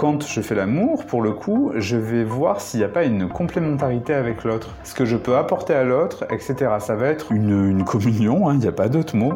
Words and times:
quand 0.00 0.26
je 0.26 0.40
fais 0.40 0.54
l'amour, 0.54 1.04
pour 1.04 1.20
le 1.20 1.32
coup, 1.32 1.72
je 1.74 1.98
vais 1.98 2.24
voir 2.24 2.62
s'il 2.62 2.80
n'y 2.80 2.84
a 2.84 2.88
pas 2.88 3.04
une 3.04 3.28
complémentarité 3.28 4.14
avec 4.14 4.44
l'autre. 4.44 4.70
Ce 4.82 4.94
que 4.94 5.04
je 5.04 5.14
peux 5.14 5.36
apporter 5.36 5.74
à 5.74 5.84
l'autre, 5.84 6.24
etc. 6.30 6.54
Ça 6.78 6.96
va 6.96 7.08
être 7.08 7.32
une, 7.32 7.84
communion, 7.84 8.48
hein, 8.48 8.54
il 8.54 8.60
n'y 8.60 8.66
a 8.66 8.72
pas 8.72 8.88
d'autre 8.88 9.14
mot. 9.14 9.34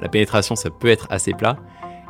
La 0.00 0.08
pénétration, 0.08 0.56
ça 0.56 0.70
peut 0.70 0.88
être 0.88 1.06
assez 1.08 1.34
plat. 1.34 1.56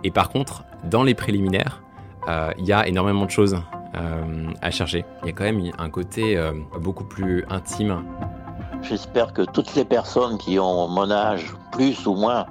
Et 0.04 0.10
par 0.10 0.30
contre, 0.30 0.64
dans 0.84 1.02
les 1.02 1.14
préliminaires, 1.14 1.82
euh, 2.28 2.50
il 2.56 2.64
y 2.64 2.72
a 2.72 2.88
énormément 2.88 3.26
de 3.26 3.30
choses 3.30 3.60
euh, 3.94 4.50
à 4.62 4.70
chercher. 4.70 5.04
Il 5.24 5.26
y 5.26 5.30
a 5.30 5.34
quand 5.34 5.44
même 5.44 5.60
un 5.76 5.90
côté 5.90 6.38
euh, 6.38 6.52
beaucoup 6.80 7.04
plus 7.04 7.44
intime. 7.50 8.04
J'espère 8.80 9.34
que 9.34 9.42
toutes 9.42 9.74
les 9.74 9.84
personnes 9.84 10.38
qui 10.38 10.58
ont 10.58 10.88
mon 10.88 11.10
âge, 11.10 11.52
plus 11.72 12.06
ou 12.06 12.14
moins, 12.14 12.46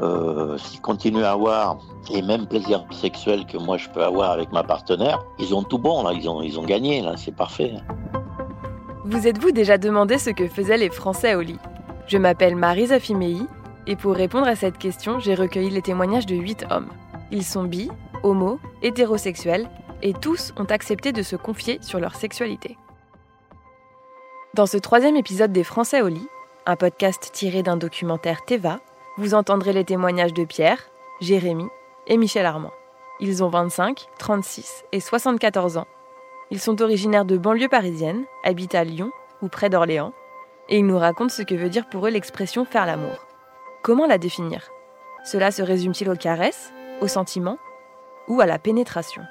euh, 0.00 0.58
s'ils 0.58 0.80
continuent 0.80 1.24
à 1.24 1.32
avoir 1.32 1.78
les 2.10 2.22
mêmes 2.22 2.46
plaisirs 2.46 2.84
sexuels 2.90 3.46
que 3.46 3.56
moi 3.56 3.76
je 3.76 3.88
peux 3.88 4.02
avoir 4.02 4.30
avec 4.30 4.52
ma 4.52 4.62
partenaire, 4.62 5.24
ils 5.38 5.54
ont 5.54 5.62
tout 5.62 5.78
bon, 5.78 6.08
ils 6.10 6.28
ont, 6.28 6.64
gagné, 6.64 7.04
c'est 7.16 7.34
parfait. 7.34 7.74
Vous 9.04 9.26
êtes-vous 9.26 9.52
déjà 9.52 9.78
demandé 9.78 10.18
ce 10.18 10.30
que 10.30 10.48
faisaient 10.48 10.78
les 10.78 10.90
Français 10.90 11.34
au 11.34 11.40
lit? 11.40 11.58
Je 12.06 12.18
m'appelle 12.18 12.56
Marie 12.56 12.88
Zafimei, 12.88 13.38
et 13.86 13.96
pour 13.96 14.14
répondre 14.14 14.46
à 14.46 14.56
cette 14.56 14.78
question, 14.78 15.18
j'ai 15.18 15.34
recueilli 15.34 15.70
les 15.70 15.82
témoignages 15.82 16.26
de 16.26 16.34
8 16.34 16.66
hommes. 16.70 16.88
Ils 17.30 17.44
sont 17.44 17.64
bi, 17.64 17.90
homo, 18.22 18.58
hétérosexuels, 18.82 19.68
et 20.02 20.12
tous 20.12 20.52
ont 20.58 20.64
accepté 20.64 21.12
de 21.12 21.22
se 21.22 21.36
confier 21.36 21.78
sur 21.80 22.00
leur 22.00 22.14
sexualité. 22.14 22.76
Dans 24.54 24.66
ce 24.66 24.76
troisième 24.76 25.16
épisode 25.16 25.52
des 25.52 25.64
Français 25.64 26.00
au 26.00 26.08
lit, 26.08 26.28
un 26.66 26.76
podcast 26.76 27.30
tiré 27.32 27.62
d'un 27.62 27.76
documentaire 27.76 28.44
Teva, 28.44 28.78
vous 29.16 29.34
entendrez 29.34 29.72
les 29.72 29.84
témoignages 29.84 30.34
de 30.34 30.44
Pierre, 30.44 30.90
Jérémy 31.20 31.68
et 32.06 32.16
Michel 32.16 32.46
Armand. 32.46 32.72
Ils 33.20 33.44
ont 33.44 33.48
25, 33.48 34.06
36 34.18 34.84
et 34.92 35.00
74 35.00 35.76
ans. 35.76 35.86
Ils 36.50 36.60
sont 36.60 36.82
originaires 36.82 37.24
de 37.24 37.36
banlieue 37.36 37.68
parisienne, 37.68 38.24
habitent 38.42 38.74
à 38.74 38.84
Lyon 38.84 39.12
ou 39.40 39.48
près 39.48 39.70
d'Orléans, 39.70 40.12
et 40.68 40.78
ils 40.78 40.86
nous 40.86 40.98
racontent 40.98 41.32
ce 41.32 41.42
que 41.42 41.54
veut 41.54 41.68
dire 41.68 41.88
pour 41.88 42.06
eux 42.06 42.10
l'expression 42.10 42.64
faire 42.64 42.86
l'amour. 42.86 43.26
Comment 43.82 44.06
la 44.06 44.18
définir? 44.18 44.68
Cela 45.24 45.50
se 45.50 45.62
résume-t-il 45.62 46.10
aux 46.10 46.16
caresses, 46.16 46.72
aux 47.00 47.08
sentiments 47.08 47.58
ou 48.28 48.40
à 48.40 48.46
la 48.46 48.58
pénétration? 48.58 49.22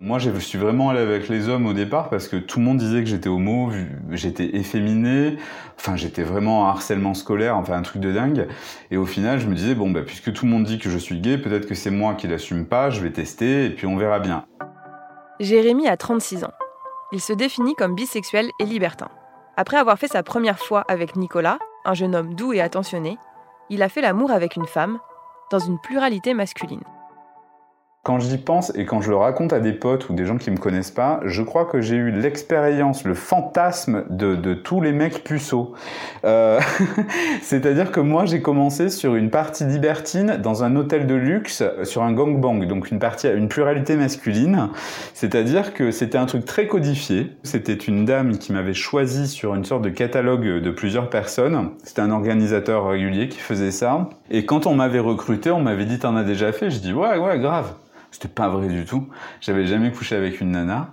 Moi, 0.00 0.18
je 0.18 0.30
suis 0.38 0.58
vraiment 0.58 0.90
allé 0.90 1.00
avec 1.00 1.28
les 1.28 1.48
hommes 1.48 1.66
au 1.66 1.72
départ 1.72 2.10
parce 2.10 2.26
que 2.26 2.36
tout 2.36 2.58
le 2.58 2.64
monde 2.64 2.78
disait 2.78 2.98
que 2.98 3.08
j'étais 3.08 3.28
homo, 3.28 3.70
j'étais 4.10 4.56
efféminé, 4.56 5.36
enfin 5.78 5.94
j'étais 5.94 6.24
vraiment 6.24 6.62
en 6.62 6.66
harcèlement 6.66 7.14
scolaire, 7.14 7.56
enfin 7.56 7.74
un 7.74 7.82
truc 7.82 8.02
de 8.02 8.12
dingue. 8.12 8.48
Et 8.90 8.96
au 8.96 9.06
final, 9.06 9.38
je 9.38 9.46
me 9.46 9.54
disais 9.54 9.76
bon 9.76 9.90
bah 9.90 10.02
puisque 10.02 10.32
tout 10.32 10.46
le 10.46 10.50
monde 10.50 10.64
dit 10.64 10.80
que 10.80 10.90
je 10.90 10.98
suis 10.98 11.20
gay, 11.20 11.38
peut-être 11.38 11.66
que 11.66 11.76
c'est 11.76 11.92
moi 11.92 12.14
qui 12.14 12.26
l'assume 12.26 12.66
pas, 12.66 12.90
je 12.90 13.00
vais 13.00 13.12
tester 13.12 13.66
et 13.66 13.70
puis 13.70 13.86
on 13.86 13.96
verra 13.96 14.18
bien. 14.18 14.44
Jérémy 15.38 15.86
a 15.86 15.96
36 15.96 16.44
ans. 16.44 16.52
Il 17.12 17.20
se 17.20 17.32
définit 17.32 17.76
comme 17.76 17.94
bisexuel 17.94 18.50
et 18.60 18.64
libertin. 18.64 19.08
Après 19.56 19.76
avoir 19.76 19.98
fait 19.98 20.08
sa 20.08 20.24
première 20.24 20.58
fois 20.58 20.84
avec 20.88 21.14
Nicolas, 21.14 21.58
un 21.84 21.94
jeune 21.94 22.16
homme 22.16 22.34
doux 22.34 22.52
et 22.52 22.60
attentionné, 22.60 23.16
il 23.70 23.82
a 23.82 23.88
fait 23.88 24.00
l'amour 24.00 24.32
avec 24.32 24.56
une 24.56 24.66
femme 24.66 24.98
dans 25.50 25.60
une 25.60 25.78
pluralité 25.78 26.34
masculine. 26.34 26.82
Quand 28.04 28.20
j'y 28.20 28.36
pense 28.36 28.70
et 28.74 28.84
quand 28.84 29.00
je 29.00 29.08
le 29.08 29.16
raconte 29.16 29.54
à 29.54 29.60
des 29.60 29.72
potes 29.72 30.10
ou 30.10 30.12
des 30.12 30.26
gens 30.26 30.36
qui 30.36 30.50
me 30.50 30.58
connaissent 30.58 30.90
pas, 30.90 31.20
je 31.24 31.40
crois 31.40 31.64
que 31.64 31.80
j'ai 31.80 31.96
eu 31.96 32.10
l'expérience, 32.10 33.02
le 33.04 33.14
fantasme 33.14 34.04
de, 34.10 34.36
de, 34.36 34.52
tous 34.52 34.82
les 34.82 34.92
mecs 34.92 35.24
puceaux. 35.24 35.72
Euh, 36.26 36.60
C'est-à-dire 37.42 37.92
que 37.92 38.00
moi, 38.00 38.26
j'ai 38.26 38.42
commencé 38.42 38.90
sur 38.90 39.14
une 39.14 39.30
partie 39.30 39.64
libertine 39.64 40.36
dans 40.36 40.64
un 40.64 40.76
hôtel 40.76 41.06
de 41.06 41.14
luxe, 41.14 41.64
sur 41.84 42.02
un 42.02 42.12
gangbang, 42.12 42.66
donc 42.66 42.90
une 42.90 42.98
partie, 42.98 43.26
une 43.26 43.48
pluralité 43.48 43.96
masculine. 43.96 44.68
C'est-à-dire 45.14 45.72
que 45.72 45.90
c'était 45.90 46.18
un 46.18 46.26
truc 46.26 46.44
très 46.44 46.66
codifié. 46.66 47.32
C'était 47.42 47.72
une 47.72 48.04
dame 48.04 48.36
qui 48.36 48.52
m'avait 48.52 48.74
choisi 48.74 49.28
sur 49.28 49.54
une 49.54 49.64
sorte 49.64 49.80
de 49.80 49.88
catalogue 49.88 50.60
de 50.60 50.70
plusieurs 50.70 51.08
personnes. 51.08 51.70
C'était 51.84 52.02
un 52.02 52.10
organisateur 52.10 52.86
régulier 52.86 53.30
qui 53.30 53.38
faisait 53.38 53.70
ça. 53.70 54.10
Et 54.30 54.44
quand 54.44 54.66
on 54.66 54.74
m'avait 54.74 54.98
recruté, 54.98 55.50
on 55.50 55.60
m'avait 55.60 55.86
dit 55.86 55.98
t'en 55.98 56.16
as 56.16 56.24
déjà 56.24 56.52
fait. 56.52 56.68
Je 56.68 56.80
dis 56.80 56.92
ouais 56.92 57.16
ouais 57.16 57.38
grave. 57.38 57.72
C'était 58.14 58.28
pas 58.28 58.48
vrai 58.48 58.68
du 58.68 58.84
tout. 58.84 59.08
J'avais 59.40 59.66
jamais 59.66 59.90
couché 59.90 60.14
avec 60.14 60.40
une 60.40 60.52
nana. 60.52 60.92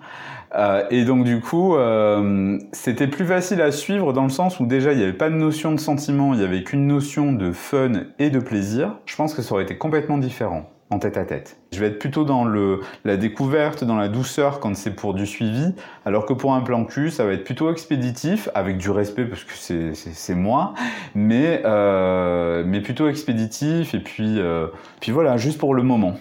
Euh, 0.56 0.84
et 0.90 1.06
donc 1.06 1.24
du 1.24 1.40
coup, 1.40 1.76
euh, 1.76 2.58
c'était 2.72 3.06
plus 3.06 3.26
facile 3.26 3.62
à 3.62 3.72
suivre 3.72 4.12
dans 4.12 4.24
le 4.24 4.30
sens 4.30 4.60
où 4.60 4.66
déjà 4.66 4.92
il 4.92 4.98
n'y 4.98 5.04
avait 5.04 5.14
pas 5.14 5.30
de 5.30 5.36
notion 5.36 5.72
de 5.72 5.80
sentiment, 5.80 6.34
il 6.34 6.40
n'y 6.40 6.46
avait 6.46 6.64
qu'une 6.64 6.88
notion 6.88 7.32
de 7.32 7.52
fun 7.52 7.92
et 8.18 8.32
de 8.32 8.40
plaisir. 8.40 8.96
Je 9.06 9.16
pense 9.16 9.36
que 9.36 9.44
ça 9.44 9.54
aurait 9.54 9.64
été 9.64 9.78
complètement 9.78 10.18
différent 10.18 10.68
en 10.90 11.00
tête 11.00 11.18
à 11.18 11.24
tête. 11.24 11.58
Je 11.72 11.80
vais 11.80 11.88
être 11.88 12.00
plutôt 12.00 12.26
dans 12.26 12.44
le, 12.44 12.82
la 13.06 13.16
découverte, 13.16 13.86
dans 13.86 13.96
la 13.96 14.10
douceur 14.10 14.60
quand 14.60 14.76
c'est 14.76 14.94
pour 14.94 15.14
du 15.14 15.26
suivi, 15.26 15.74
alors 16.06 16.26
que 16.26 16.34
pour 16.34 16.54
un 16.54 16.62
plan 16.62 16.84
cul, 16.84 17.12
ça 17.12 17.24
va 17.24 17.32
être 17.32 17.46
plutôt 17.46 17.72
expéditif, 17.72 18.50
avec 18.54 18.78
du 18.78 18.90
respect 18.90 19.26
parce 19.26 19.46
que 19.46 19.94
c'est 19.94 20.36
moi, 20.36 20.74
mais, 21.16 21.62
euh, 21.64 22.64
mais 22.66 22.82
plutôt 22.82 23.08
expéditif 23.08 23.94
et 23.94 24.00
puis, 24.00 24.40
euh, 24.40 24.68
puis 25.00 25.14
voilà, 25.14 25.38
juste 25.38 25.60
pour 25.60 25.74
le 25.74 25.84
moment. 25.84 26.16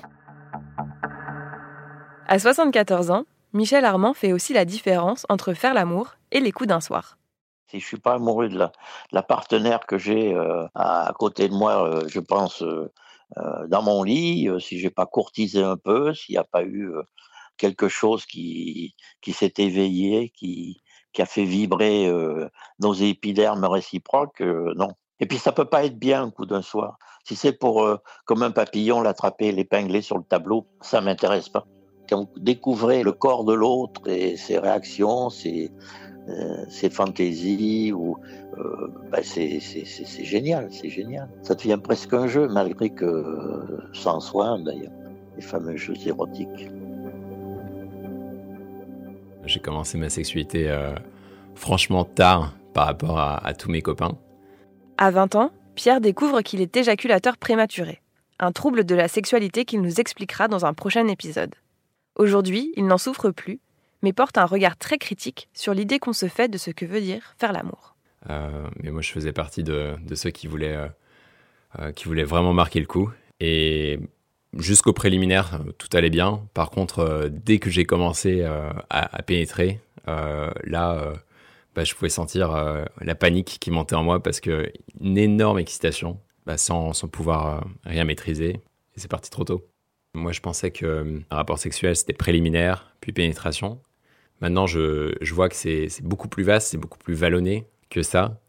À 2.32 2.38
74 2.38 3.10
ans, 3.10 3.24
Michel 3.54 3.84
Armand 3.84 4.14
fait 4.14 4.32
aussi 4.32 4.52
la 4.52 4.64
différence 4.64 5.26
entre 5.28 5.52
faire 5.52 5.74
l'amour 5.74 6.14
et 6.30 6.38
les 6.38 6.52
coups 6.52 6.68
d'un 6.68 6.80
soir. 6.80 7.18
Si 7.66 7.80
je 7.80 7.84
suis 7.84 7.98
pas 7.98 8.14
amoureux 8.14 8.48
de 8.48 8.68
la, 9.10 9.22
partenaire 9.24 9.80
que 9.80 9.98
j'ai 9.98 10.32
euh, 10.32 10.64
à, 10.76 11.12
côté 11.18 11.48
de 11.48 11.54
moi, 11.54 11.84
euh, 11.84 12.04
je 12.06 12.20
pense 12.20 12.62
euh, 12.62 12.88
dans 13.66 13.82
mon 13.82 14.04
lit, 14.04 14.48
si 14.60 14.78
j'ai 14.78 14.90
pas 14.90 15.06
courtisé 15.06 15.64
un 15.64 15.76
peu, 15.76 16.14
s'il 16.14 16.34
n'y 16.34 16.38
a 16.38 16.44
pas 16.44 16.62
eu 16.62 16.92
quelque 17.56 17.88
chose 17.88 18.26
qui, 18.26 18.94
s'est 19.32 19.54
éveillé, 19.58 20.30
qui, 20.30 20.80
qui 21.12 21.22
a 21.22 21.26
fait 21.26 21.44
vibrer 21.44 22.08
nos 22.78 22.94
épidermes 22.94 23.64
réciproques, 23.64 24.40
non. 24.40 24.92
Et 25.18 25.26
puis 25.26 25.38
ça 25.38 25.50
peut 25.50 25.64
pas 25.64 25.84
être 25.84 25.98
bien 25.98 26.22
un 26.22 26.30
coup 26.30 26.46
d'un 26.46 26.62
soir. 26.62 26.96
Si 27.24 27.34
c'est 27.34 27.58
pour, 27.58 27.84
comme 28.24 28.44
un 28.44 28.52
papillon, 28.52 29.00
l'attraper, 29.00 29.50
l'épingler 29.50 30.00
sur 30.00 30.16
le 30.16 30.24
tableau, 30.24 30.68
ça 30.80 31.00
m'intéresse 31.00 31.48
pas 31.48 31.66
quand 32.10 32.28
vous 32.34 32.40
découvrez 32.40 33.02
le 33.02 33.12
corps 33.12 33.44
de 33.44 33.54
l'autre 33.54 34.08
et 34.08 34.36
ses 34.36 34.58
réactions, 34.58 35.30
ses, 35.30 35.70
euh, 36.28 36.90
fantaisies, 36.90 37.92
ou, 37.92 38.16
euh, 38.58 38.88
ben 39.10 39.22
c'est 39.22 39.60
génial, 40.24 40.68
c'est 40.70 40.90
génial. 40.90 41.28
Ça 41.42 41.54
devient 41.54 41.78
presque 41.82 42.12
un 42.12 42.26
jeu, 42.26 42.48
malgré 42.48 42.90
que 42.90 43.78
sans 43.92 44.20
soin 44.20 44.58
d'ailleurs, 44.58 44.92
les 45.36 45.42
fameux 45.42 45.76
jeux 45.76 45.94
érotiques. 46.04 46.68
J'ai 49.46 49.60
commencé 49.60 49.96
ma 49.96 50.10
sexualité 50.10 50.68
euh, 50.68 50.94
franchement 51.54 52.04
tard 52.04 52.54
par 52.74 52.86
rapport 52.86 53.18
à, 53.18 53.44
à 53.44 53.54
tous 53.54 53.70
mes 53.70 53.82
copains. 53.82 54.16
À 54.98 55.10
20 55.10 55.34
ans, 55.36 55.50
Pierre 55.76 56.00
découvre 56.00 56.42
qu'il 56.42 56.60
est 56.60 56.76
éjaculateur 56.76 57.38
prématuré, 57.38 58.00
un 58.38 58.52
trouble 58.52 58.84
de 58.84 58.94
la 58.94 59.08
sexualité 59.08 59.64
qu'il 59.64 59.80
nous 59.80 60.00
expliquera 60.00 60.46
dans 60.46 60.66
un 60.66 60.74
prochain 60.74 61.06
épisode. 61.08 61.54
Aujourd'hui, 62.20 62.70
il 62.76 62.86
n'en 62.86 62.98
souffre 62.98 63.30
plus, 63.30 63.60
mais 64.02 64.12
porte 64.12 64.36
un 64.36 64.44
regard 64.44 64.76
très 64.76 64.98
critique 64.98 65.48
sur 65.54 65.72
l'idée 65.72 65.98
qu'on 65.98 66.12
se 66.12 66.28
fait 66.28 66.50
de 66.50 66.58
ce 66.58 66.70
que 66.70 66.84
veut 66.84 67.00
dire 67.00 67.34
faire 67.38 67.50
l'amour. 67.50 67.96
Euh, 68.28 68.68
mais 68.82 68.90
moi, 68.90 69.00
je 69.00 69.10
faisais 69.10 69.32
partie 69.32 69.62
de, 69.62 69.96
ceux 70.14 70.28
qui 70.28 70.46
voulaient, 70.46 70.76
euh, 70.76 70.88
euh, 71.78 71.92
qui 71.92 72.04
voulaient 72.04 72.24
vraiment 72.24 72.52
marquer 72.52 72.78
le 72.78 72.84
coup. 72.84 73.10
Et 73.40 73.98
jusqu'au 74.52 74.92
préliminaire, 74.92 75.62
tout 75.78 75.88
allait 75.94 76.10
bien. 76.10 76.46
Par 76.52 76.68
contre, 76.68 77.30
dès 77.32 77.58
que 77.58 77.70
j'ai 77.70 77.86
commencé 77.86 78.44
à, 78.90 79.22
pénétrer, 79.22 79.80
là, 80.06 81.14
bah, 81.74 81.84
je 81.84 81.94
pouvais 81.94 82.10
sentir 82.10 82.84
la 83.00 83.14
panique 83.14 83.56
qui 83.62 83.70
montait 83.70 83.94
en 83.94 84.02
moi 84.02 84.22
parce 84.22 84.40
que 84.40 84.70
une 85.00 85.16
énorme 85.16 85.58
excitation, 85.58 86.20
bah, 86.44 86.58
sans, 86.58 86.92
sans 86.92 87.08
pouvoir 87.08 87.66
rien 87.84 88.04
maîtriser. 88.04 88.60
Et 88.94 89.00
c'est 89.00 89.08
parti 89.08 89.30
trop 89.30 89.44
tôt. 89.44 89.69
Moi, 90.14 90.32
je 90.32 90.40
pensais 90.40 90.70
que 90.70 90.86
euh, 90.86 91.20
un 91.30 91.36
rapport 91.36 91.58
sexuel, 91.58 91.94
c'était 91.94 92.12
préliminaire, 92.12 92.94
puis 93.00 93.12
pénétration. 93.12 93.80
Maintenant, 94.40 94.66
je, 94.66 95.14
je 95.20 95.34
vois 95.34 95.48
que 95.48 95.54
c'est 95.54 95.88
beaucoup 96.02 96.28
plus 96.28 96.42
vaste, 96.42 96.68
c'est 96.68 96.78
beaucoup 96.78 96.98
plus 96.98 97.14
vallonné 97.14 97.66
que 97.90 98.02
ça. 98.02 98.40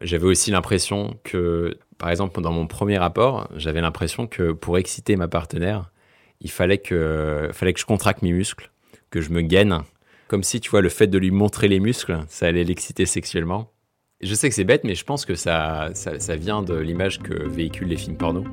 J'avais 0.00 0.26
aussi 0.26 0.50
l'impression 0.50 1.18
que, 1.22 1.76
par 1.98 2.10
exemple, 2.10 2.40
dans 2.40 2.52
mon 2.52 2.66
premier 2.66 2.98
rapport, 2.98 3.48
j'avais 3.56 3.80
l'impression 3.80 4.26
que 4.26 4.52
pour 4.52 4.78
exciter 4.78 5.16
ma 5.16 5.28
partenaire, 5.28 5.90
il 6.40 6.50
fallait 6.50 6.78
que, 6.78 7.50
fallait 7.52 7.72
que 7.72 7.80
je 7.80 7.86
contracte 7.86 8.22
mes 8.22 8.32
muscles, 8.32 8.70
que 9.10 9.20
je 9.20 9.30
me 9.30 9.40
gaine. 9.40 9.82
Comme 10.28 10.42
si, 10.42 10.60
tu 10.60 10.70
vois, 10.70 10.80
le 10.80 10.88
fait 10.88 11.06
de 11.06 11.18
lui 11.18 11.30
montrer 11.30 11.68
les 11.68 11.80
muscles, 11.80 12.24
ça 12.28 12.46
allait 12.46 12.64
l'exciter 12.64 13.06
sexuellement. 13.06 13.72
Je 14.20 14.34
sais 14.34 14.48
que 14.48 14.54
c'est 14.54 14.64
bête, 14.64 14.84
mais 14.84 14.94
je 14.94 15.04
pense 15.04 15.26
que 15.26 15.34
ça, 15.34 15.90
ça, 15.94 16.18
ça 16.18 16.36
vient 16.36 16.62
de 16.62 16.74
l'image 16.74 17.20
que 17.20 17.34
véhiculent 17.34 17.88
les 17.88 17.96
films 17.96 18.16
porno. 18.16 18.44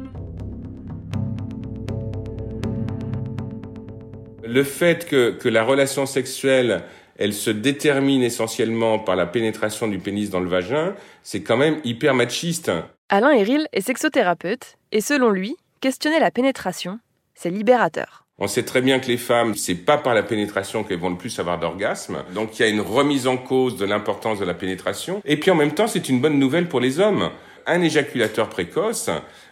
Le 4.52 4.64
fait 4.64 5.08
que, 5.08 5.48
la 5.48 5.64
relation 5.64 6.06
sexuelle, 6.06 6.84
elle 7.18 7.34
se 7.34 7.50
détermine 7.50 8.22
essentiellement 8.22 9.00
par 9.00 9.16
la 9.16 9.26
pénétration 9.26 9.88
du 9.88 9.98
pénis 9.98 10.30
dans 10.30 10.40
le 10.40 10.50
vagin, 10.50 10.94
c'est 11.24 11.42
quand 11.42 11.58
même 11.58 11.80
hyper 11.84 12.14
machiste. 12.14 12.72
Alain 13.10 13.32
Héril 13.32 13.68
est 13.74 13.82
sexothérapeute 13.82 14.78
et 14.92 15.02
selon 15.02 15.30
lui, 15.30 15.56
questionner 15.80 16.20
la 16.20 16.32
pénétration, 16.32 17.00
C'est 17.34 17.50
libérateur. 17.50 18.26
On 18.38 18.48
sait 18.48 18.64
très 18.64 18.82
bien 18.82 19.00
que 19.00 19.08
les 19.08 19.18
femmes, 19.18 19.56
c'est 19.56 19.76
pas 19.76 19.98
par 19.98 20.14
la 20.14 20.24
pénétration 20.24 20.84
qu'elles 20.84 21.00
vont 21.00 21.10
le 21.10 21.18
plus 21.18 21.40
avoir 21.40 21.60
d'orgasme. 21.60 22.24
Donc 22.34 22.58
il 22.58 22.64
y 22.64 22.66
a 22.66 22.70
une 22.70 22.82
remise 22.82 23.28
en 23.28 23.38
cause 23.38 23.78
de 23.78 23.86
l'importance 23.86 24.40
de 24.40 24.46
la 24.46 24.54
pénétration. 24.54 25.22
Et 25.26 25.38
puis 25.38 25.52
en 25.52 25.56
même 25.56 25.74
temps, 25.74 25.88
c'est 25.88 26.10
une 26.10 26.20
bonne 26.20 26.40
nouvelle 26.40 26.68
pour 26.68 26.80
les 26.80 27.00
hommes. 27.00 27.30
Un 27.68 27.82
éjaculateur 27.82 28.50
précoce, 28.50 29.10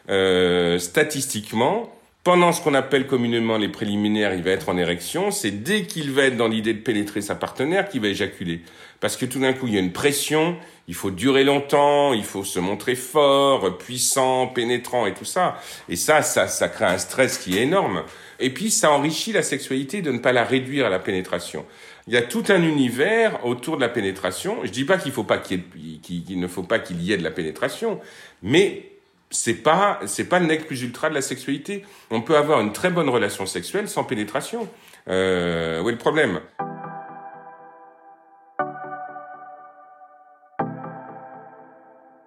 euh, 0.10 0.80
statistiquement, 0.80 1.99
pendant 2.30 2.52
ce 2.52 2.62
qu'on 2.62 2.76
appelle 2.76 3.08
communément 3.08 3.58
les 3.58 3.70
préliminaires, 3.70 4.36
il 4.36 4.44
va 4.44 4.52
être 4.52 4.70
en 4.70 4.78
érection. 4.78 5.32
C'est 5.32 5.64
dès 5.64 5.88
qu'il 5.88 6.12
va 6.12 6.26
être 6.26 6.38
dans 6.38 6.48
l'idée 6.48 6.76
de 6.76 6.80
pénétrer 6.80 7.22
sa 7.22 7.34
partenaire 7.34 7.90
qu'il 7.90 8.02
va 8.02 8.10
éjaculer. 8.10 8.62
Parce 9.00 9.18
que 9.18 9.26
tout 9.26 9.40
d'un 9.40 9.52
coup, 9.52 9.66
il 9.66 9.74
y 9.74 9.78
a 9.78 9.80
une 9.80 9.94
pression, 9.94 10.56
il 10.88 10.94
faut 10.94 11.10
durer 11.10 11.44
longtemps, 11.44 12.14
il 12.14 12.24
faut 12.24 12.44
se 12.44 12.60
montrer 12.60 12.94
fort, 12.94 13.80
puissant, 13.80 14.46
pénétrant 14.46 15.08
et 15.08 15.16
tout 15.16 15.26
ça. 15.26 15.60
Et 15.90 15.96
ça, 15.96 16.22
ça, 16.22 16.48
ça 16.48 16.70
crée 16.70 16.86
un 16.86 17.00
stress 17.00 17.40
qui 17.40 17.58
est 17.58 17.64
énorme. 17.64 18.04
Et 18.40 18.54
puis, 18.54 18.70
ça 18.70 18.92
enrichit 18.92 19.32
la 19.32 19.42
sexualité 19.42 20.04
de 20.04 20.12
ne 20.12 20.20
pas 20.20 20.32
la 20.32 20.44
réduire 20.44 20.86
à 20.86 20.90
la 20.90 21.00
pénétration. 21.00 21.66
Il 22.06 22.14
y 22.14 22.18
a 22.18 22.22
tout 22.22 22.44
un 22.50 22.62
univers 22.62 23.44
autour 23.44 23.78
de 23.78 23.82
la 23.82 23.90
pénétration. 23.90 24.58
Je 24.64 24.70
dis 24.70 24.86
pas 24.86 25.00
qu'il 25.00 25.14
faut 25.14 25.24
pas 25.24 25.40
qu'il 25.40 25.64
ne 26.30 26.48
faut 26.48 26.62
pas 26.62 26.78
qu'il 26.78 27.02
y 27.02 27.12
ait 27.12 27.18
de 27.18 27.24
la 27.24 27.32
pénétration, 27.32 28.00
mais 28.44 28.89
c'est 29.32 29.56
pas 29.56 30.00
c'est 30.06 30.28
pas 30.28 30.40
le 30.40 30.48
nec 30.48 30.66
plus 30.66 30.82
ultra 30.82 31.10
de 31.10 31.14
la 31.16 31.22
sexualité. 31.22 31.84
On 32.10 32.22
peut 32.22 32.38
avoir 32.38 32.62
une 32.62 32.74
très 32.74 32.90
bonne 32.90 33.10
relation 33.10 33.46
sexuelle 33.46 33.88
sans 33.88 34.04
pénétration. 34.04 34.68
Euh, 35.08 35.82
où 35.82 35.90
est 35.90 35.94
le 35.94 35.98
problème? 35.98 36.42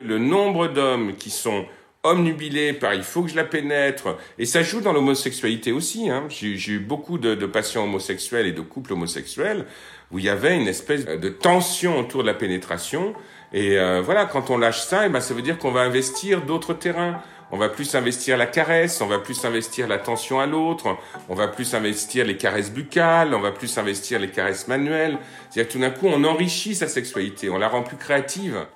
Le 0.01 0.19
nombre 0.19 0.69
d'hommes 0.69 1.15
qui 1.15 1.31
sont 1.31 1.65
omnubilés 2.05 2.73
par 2.73 2.95
il 2.95 3.05
faut 3.05 3.23
que 3.23 3.31
je 3.31 3.37
la 3.37 3.45
pénètre, 3.45 4.17
et 4.37 4.45
ça 4.45 4.63
joue 4.63 4.81
dans 4.81 4.93
l'homosexualité 4.93 5.71
aussi. 5.71 6.11
Hein. 6.11 6.25
J'ai 6.29 6.73
eu 6.73 6.81
beaucoup 6.81 7.19
de, 7.19 7.37
de 7.37 7.47
patients 7.47 7.85
homosexuels 7.85 8.47
et 8.47 8.53
de 8.53 8.61
couples 8.61 8.93
homosexuels 8.93 9.67
où 10.11 10.19
il 10.19 10.25
y 10.25 10.29
avait 10.29 10.57
une 10.57 10.67
espèce 10.67 11.05
de 11.05 11.29
tension 11.29 12.01
autour 12.01 12.23
de 12.23 12.27
la 12.27 12.35
pénétration 12.35 13.15
et 13.53 13.79
euh, 13.79 14.01
voilà, 14.01 14.25
quand 14.25 14.51
on 14.51 14.57
lâche 14.57 14.81
ça, 14.81 15.07
eh 15.07 15.09
ben, 15.09 15.21
ça 15.21 15.35
veut 15.35 15.43
dire 15.43 15.59
qu'on 15.59 15.73
va 15.73 15.81
investir 15.83 16.43
d'autres 16.43 16.75
terrains. 16.75 17.23
On 17.55 17.59
va 17.59 17.69
plus 17.69 17.95
investir 17.95 18.39
la 18.39 18.47
caresse, 18.47 19.03
on 19.03 19.07
va 19.07 19.19
plus 19.19 19.45
investir 19.45 19.87
l'attention 19.87 20.41
à 20.41 20.47
l'autre, 20.47 20.97
on 21.29 21.35
va 21.35 21.49
plus 21.49 21.75
investir 21.75 22.25
les 22.25 22.39
caresses 22.39 22.73
buccales, 22.73 23.35
on 23.35 23.41
va 23.41 23.53
plus 23.53 23.77
investir 23.77 24.19
les 24.19 24.31
caresses 24.31 24.69
manuelles. 24.69 25.19
C'est-à-dire 25.51 25.71
tout 25.71 25.79
d'un 25.79 25.91
coup, 25.91 26.07
on 26.07 26.25
enrichit 26.25 26.75
sa 26.75 26.89
sexualité, 26.89 27.51
on 27.51 27.59
la 27.59 27.69
rend 27.69 27.83
plus 27.83 27.99
créative. 27.99 28.67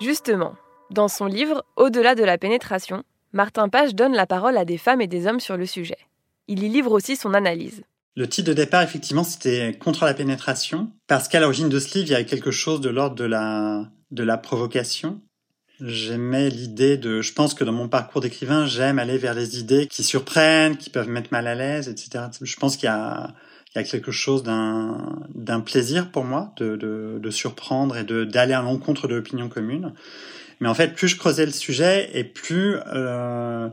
Justement, 0.00 0.54
dans 0.90 1.08
son 1.08 1.26
livre 1.26 1.64
Au-delà 1.76 2.14
de 2.14 2.22
la 2.22 2.38
pénétration, 2.38 3.02
Martin 3.32 3.68
Page 3.68 3.96
donne 3.96 4.14
la 4.14 4.26
parole 4.26 4.56
à 4.56 4.64
des 4.64 4.78
femmes 4.78 5.00
et 5.00 5.08
des 5.08 5.26
hommes 5.26 5.40
sur 5.40 5.56
le 5.56 5.66
sujet. 5.66 5.98
Il 6.46 6.62
y 6.62 6.68
livre 6.68 6.92
aussi 6.92 7.16
son 7.16 7.34
analyse. 7.34 7.82
Le 8.18 8.28
titre 8.28 8.48
de 8.48 8.52
départ, 8.52 8.82
effectivement, 8.82 9.22
c'était 9.22 9.78
contre 9.78 10.04
la 10.04 10.12
pénétration, 10.12 10.90
parce 11.06 11.28
qu'à 11.28 11.38
l'origine 11.38 11.68
de 11.68 11.78
ce 11.78 11.96
livre, 11.96 12.08
il 12.08 12.10
y 12.10 12.14
avait 12.16 12.24
quelque 12.24 12.50
chose 12.50 12.80
de 12.80 12.88
l'ordre 12.88 13.14
de 13.14 13.22
la, 13.22 13.88
de 14.10 14.24
la 14.24 14.36
provocation. 14.36 15.20
J'aimais 15.80 16.48
l'idée 16.48 16.96
de, 16.96 17.22
je 17.22 17.32
pense 17.32 17.54
que 17.54 17.62
dans 17.62 17.70
mon 17.70 17.86
parcours 17.86 18.20
d'écrivain, 18.20 18.66
j'aime 18.66 18.98
aller 18.98 19.18
vers 19.18 19.34
les 19.34 19.60
idées 19.60 19.86
qui 19.86 20.02
surprennent, 20.02 20.76
qui 20.76 20.90
peuvent 20.90 21.08
mettre 21.08 21.28
mal 21.30 21.46
à 21.46 21.54
l'aise, 21.54 21.88
etc. 21.88 22.24
Je 22.42 22.56
pense 22.56 22.76
qu'il 22.76 22.86
y 22.86 22.88
a, 22.88 23.34
il 23.72 23.78
y 23.78 23.80
a 23.80 23.84
quelque 23.84 24.10
chose 24.10 24.42
d'un, 24.42 25.20
d'un 25.32 25.60
plaisir 25.60 26.10
pour 26.10 26.24
moi 26.24 26.52
de, 26.56 26.74
de, 26.74 27.20
de 27.22 27.30
surprendre 27.30 27.98
et 27.98 28.02
de, 28.02 28.24
d'aller 28.24 28.54
à 28.54 28.62
l'encontre 28.62 29.06
de 29.06 29.14
l'opinion 29.14 29.48
commune. 29.48 29.92
Mais 30.58 30.68
en 30.68 30.74
fait, 30.74 30.96
plus 30.96 31.06
je 31.06 31.16
creusais 31.16 31.46
le 31.46 31.52
sujet 31.52 32.10
et 32.14 32.24
plus 32.24 32.78
euh, 32.92 33.68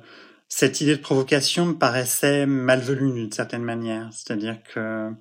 cette 0.47 0.81
idée 0.81 0.95
de 0.95 1.01
provocation 1.01 1.65
me 1.65 1.73
paraissait 1.73 2.45
malvenue 2.45 3.13
d'une 3.13 3.31
certaine 3.31 3.63
manière. 3.63 4.09
C'est-à-dire 4.11 4.57
que 4.63 5.11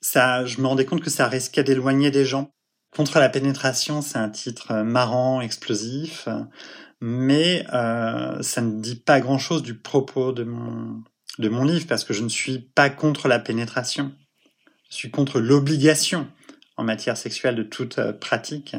ça, 0.00 0.44
je 0.44 0.60
me 0.60 0.66
rendais 0.66 0.84
compte 0.84 1.02
que 1.02 1.10
ça 1.10 1.28
risquait 1.28 1.64
d'éloigner 1.64 2.10
des 2.10 2.24
gens. 2.24 2.50
Contre 2.96 3.20
la 3.20 3.28
pénétration, 3.28 4.02
c'est 4.02 4.18
un 4.18 4.28
titre 4.28 4.74
marrant, 4.82 5.40
explosif, 5.40 6.28
mais 7.00 7.64
euh, 7.72 8.42
ça 8.42 8.60
ne 8.60 8.80
dit 8.80 8.96
pas 8.96 9.20
grand-chose 9.20 9.62
du 9.62 9.78
propos 9.78 10.32
de 10.32 10.42
mon, 10.42 11.02
de 11.38 11.48
mon 11.48 11.64
livre, 11.64 11.86
parce 11.86 12.04
que 12.04 12.12
je 12.12 12.22
ne 12.22 12.28
suis 12.28 12.58
pas 12.58 12.90
contre 12.90 13.28
la 13.28 13.38
pénétration. 13.38 14.12
Je 14.90 14.96
suis 14.96 15.10
contre 15.10 15.38
l'obligation 15.38 16.26
en 16.76 16.82
matière 16.82 17.16
sexuelle 17.16 17.54
de 17.54 17.62
toute 17.62 17.98
euh, 17.98 18.12
pratique. 18.12 18.74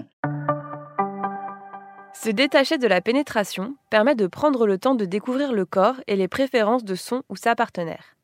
Se 2.24 2.30
détacher 2.30 2.78
de 2.78 2.86
la 2.86 3.02
pénétration 3.02 3.74
permet 3.90 4.14
de 4.14 4.28
prendre 4.28 4.68
le 4.68 4.78
temps 4.78 4.94
de 4.94 5.06
découvrir 5.06 5.54
le 5.54 5.66
corps 5.66 5.96
et 6.06 6.16
les 6.16 6.28
préférences 6.28 6.86
de 6.86 6.94
son 6.94 7.24
ou 7.30 7.36
sa 7.36 7.56
partenaire. 7.56 8.16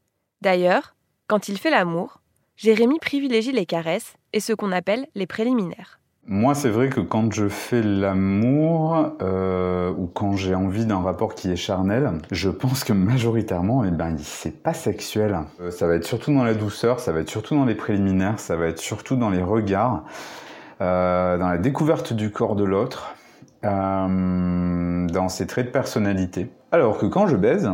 D'ailleurs, 0.44 0.94
quand 1.25 1.49
il 1.49 1.57
fait 1.57 1.71
l'amour, 1.71 2.21
Jérémy 2.57 2.99
privilégie 2.99 3.51
les 3.51 3.65
caresses 3.65 4.13
et 4.33 4.39
ce 4.39 4.53
qu'on 4.53 4.71
appelle 4.71 5.07
les 5.15 5.25
préliminaires. 5.25 5.99
Moi, 6.27 6.53
c'est 6.53 6.69
vrai 6.69 6.89
que 6.89 6.99
quand 6.99 7.33
je 7.33 7.47
fais 7.47 7.81
l'amour 7.81 9.13
euh, 9.23 9.91
ou 9.97 10.05
quand 10.05 10.35
j'ai 10.35 10.53
envie 10.53 10.85
d'un 10.85 11.01
rapport 11.01 11.33
qui 11.33 11.50
est 11.50 11.55
charnel, 11.55 12.11
je 12.29 12.51
pense 12.51 12.83
que 12.83 12.93
majoritairement, 12.93 13.83
eh 13.83 13.89
ben, 13.89 14.15
c'est 14.19 14.61
pas 14.61 14.75
sexuel. 14.75 15.39
Euh, 15.59 15.71
ça 15.71 15.88
va 15.88 15.95
être 15.95 16.05
surtout 16.05 16.31
dans 16.31 16.43
la 16.43 16.53
douceur, 16.53 17.00
ça 17.00 17.11
va 17.11 17.21
être 17.21 17.31
surtout 17.31 17.55
dans 17.55 17.65
les 17.65 17.73
préliminaires, 17.73 18.39
ça 18.39 18.57
va 18.57 18.67
être 18.67 18.77
surtout 18.77 19.15
dans 19.15 19.31
les 19.31 19.41
regards, 19.41 20.03
euh, 20.81 21.39
dans 21.39 21.50
la 21.50 21.57
découverte 21.57 22.13
du 22.13 22.29
corps 22.29 22.55
de 22.55 22.63
l'autre. 22.63 23.15
Euh, 23.65 25.07
dans 25.07 25.30
ses 25.30 25.48
traits 25.48 25.68
de 25.68 25.71
personnalité. 25.71 26.51
Alors 26.71 27.00
que 27.00 27.07
quand 27.07 27.27
je 27.27 27.36
baise, 27.36 27.69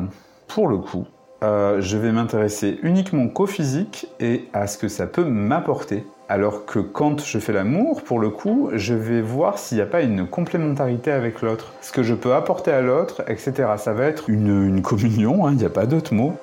pour 0.48 0.70
le 0.70 0.78
coup, 0.78 1.06
euh, 1.44 1.82
je 1.82 1.98
vais 1.98 2.14
m'intéresser 2.14 2.80
uniquement 2.84 3.28
qu'au 3.28 3.48
physique 3.48 4.08
et 4.22 4.48
à 4.54 4.68
ce 4.68 4.78
que 4.78 4.88
ça 4.88 5.08
peut 5.08 5.26
m'apporter. 5.26 6.06
Alors 6.30 6.66
que 6.66 6.80
quand 6.80 7.22
je 7.22 7.38
fais 7.38 7.52
l'amour, 7.52 8.02
pour 8.04 8.20
le 8.20 8.30
coup, 8.30 8.70
je 8.74 8.94
vais 8.94 9.22
voir 9.22 9.58
s'il 9.58 9.78
n'y 9.78 9.84
a 9.84 9.86
pas 9.86 10.02
une 10.02 10.26
complémentarité 10.26 11.12
avec 11.12 11.42
l'autre. 11.42 11.74
Ce 11.82 11.92
que 11.92 12.02
je 12.02 12.14
peux 12.14 12.34
apporter 12.34 12.72
à 12.72 12.82
l'autre, 12.82 13.22
etc. 13.28 13.74
Ça 13.78 13.92
va 13.92 14.06
être 14.06 14.30
une, 14.30 14.82
communion, 14.82 15.46
hein, 15.46 15.52
il 15.52 15.58
n'y 15.58 15.66
a 15.66 15.70
pas 15.70 15.86
d'autre 15.86 16.14
mot. 16.14 16.34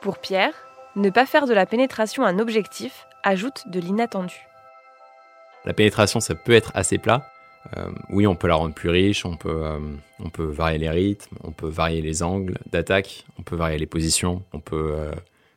Pour 0.00 0.16
Pierre, 0.16 0.54
ne 0.96 1.10
pas 1.10 1.26
faire 1.26 1.46
de 1.46 1.52
la 1.52 1.66
pénétration 1.66 2.24
un 2.24 2.38
objectif 2.38 3.06
ajoute 3.24 3.64
de 3.68 3.78
l'inattendu. 3.78 4.48
La 5.64 5.72
pénétration, 5.72 6.20
ça 6.20 6.34
peut 6.34 6.52
être 6.52 6.72
assez 6.74 6.98
plat. 6.98 7.28
Euh, 7.76 7.90
oui, 8.10 8.26
on 8.26 8.34
peut 8.34 8.48
la 8.48 8.56
rendre 8.56 8.74
plus 8.74 8.88
riche, 8.88 9.24
on 9.24 9.36
peut, 9.36 9.64
euh, 9.64 9.78
on 10.18 10.30
peut 10.30 10.44
varier 10.44 10.78
les 10.78 10.90
rythmes, 10.90 11.36
on 11.44 11.52
peut 11.52 11.68
varier 11.68 12.02
les 12.02 12.22
angles 12.22 12.58
d'attaque, 12.70 13.24
on 13.38 13.42
peut 13.42 13.54
varier 13.54 13.78
les 13.78 13.86
positions, 13.86 14.42
on 14.52 14.60
peut 14.60 14.94
euh, 14.94 15.12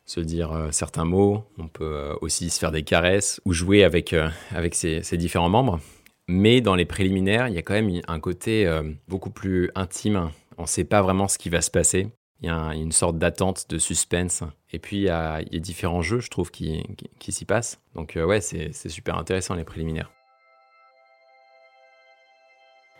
se 0.05 0.19
dire 0.19 0.69
certains 0.71 1.05
mots, 1.05 1.43
on 1.57 1.67
peut 1.67 2.15
aussi 2.21 2.51
se 2.51 2.59
faire 2.59 2.71
des 2.71 2.83
caresses 2.83 3.41
ou 3.45 3.53
jouer 3.53 3.83
avec, 3.83 4.15
avec 4.51 4.75
ses, 4.75 5.01
différents 5.17 5.49
membres. 5.49 5.79
Mais 6.27 6.61
dans 6.61 6.75
les 6.75 6.85
préliminaires, 6.85 7.47
il 7.47 7.55
y 7.55 7.57
a 7.57 7.63
quand 7.63 7.73
même 7.73 7.89
un 8.07 8.19
côté 8.19 8.69
beaucoup 9.07 9.31
plus 9.31 9.71
intime. 9.73 10.29
On 10.59 10.63
ne 10.63 10.67
sait 10.67 10.83
pas 10.83 11.01
vraiment 11.01 11.27
ce 11.27 11.39
qui 11.39 11.49
va 11.49 11.61
se 11.61 11.71
passer. 11.71 12.07
Il 12.41 12.47
y 12.47 12.49
a 12.49 12.75
une 12.75 12.91
sorte 12.91 13.17
d'attente, 13.17 13.69
de 13.69 13.77
suspense. 13.77 14.43
Et 14.71 14.79
puis, 14.79 14.97
il 14.97 15.03
y, 15.03 15.09
a, 15.09 15.41
différents 15.53 16.01
jeux, 16.01 16.19
je 16.19 16.29
trouve, 16.29 16.51
qui, 16.51 16.83
s'y 17.29 17.45
passent. 17.45 17.79
Donc, 17.95 18.17
euh, 18.17 18.25
ouais, 18.25 18.41
c'est 18.41 18.89
super 18.89 19.17
intéressant, 19.17 19.55
les 19.55 19.63
préliminaires. 19.63 20.11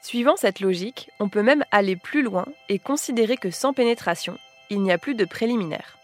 Suivant 0.01 0.36
cette 0.36 0.60
logique, 0.60 1.10
on 1.20 1.30
peut 1.30 1.42
même 1.42 1.65
aller 1.72 1.96
plus 1.96 2.22
loin 2.22 2.46
et 2.70 2.77
considérer 2.77 3.38
que 3.38 3.50
sans 3.50 3.74
pénétration, 3.74 4.38
il 4.70 4.82
n'y 4.82 4.92
a 4.92 5.00
plus 5.00 5.15
de 5.15 5.25
préliminaires. 5.25 5.98